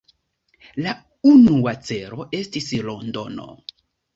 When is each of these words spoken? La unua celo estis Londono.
La 0.85 0.93
unua 1.33 1.75
celo 1.91 2.27
estis 2.41 2.71
Londono. 2.89 3.47